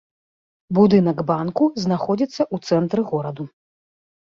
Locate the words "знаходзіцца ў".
1.85-2.57